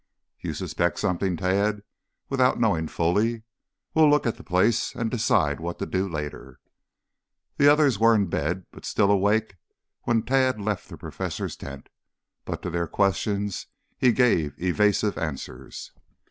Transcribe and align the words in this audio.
"You 0.39 0.55
suspect 0.55 0.97
something, 0.97 1.37
Tad, 1.37 1.83
without 2.27 2.59
knowing 2.59 2.87
fully. 2.87 3.43
We'll 3.93 4.09
look 4.09 4.25
at 4.25 4.35
the 4.37 4.43
place 4.43 4.95
and 4.95 5.11
decide 5.11 5.59
what 5.59 5.77
to 5.77 5.85
do 5.85 6.09
later." 6.09 6.59
The 7.57 7.71
others 7.71 7.99
were 7.99 8.15
in 8.15 8.25
bed, 8.25 8.65
but 8.71 8.83
still 8.83 9.11
awake 9.11 9.57
when 10.05 10.23
Tad 10.23 10.59
left 10.59 10.89
the 10.89 10.97
Professor's 10.97 11.55
tent, 11.55 11.87
but 12.45 12.63
to 12.63 12.71
their 12.71 12.87
questions 12.87 13.67
he 13.95 14.11
gave 14.11 14.59
evasive 14.59 15.19
answers. 15.19 15.91